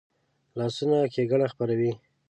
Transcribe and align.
لاسونه 0.57 0.97
ښېګڼه 1.13 1.47
خپروي 1.53 1.91